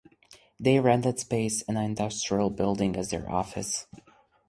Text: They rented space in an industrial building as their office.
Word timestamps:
They 0.59 0.79
rented 0.79 1.19
space 1.19 1.61
in 1.61 1.77
an 1.77 1.83
industrial 1.83 2.49
building 2.49 2.95
as 2.95 3.11
their 3.11 3.31
office. 3.31 3.85